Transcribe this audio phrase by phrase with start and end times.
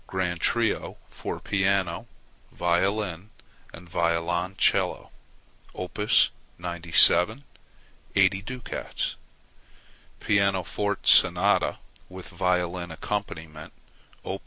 [0.07, 2.07] Grand Trio for piano,
[2.51, 3.29] violin,
[3.71, 5.11] and violoncello
[5.75, 5.99] [Op.
[6.57, 7.43] 97],
[8.15, 9.13] 80 ducats.
[10.19, 11.77] Pianoforte Sonata,
[12.09, 13.73] with violin accompaniment
[14.23, 14.39] [Op.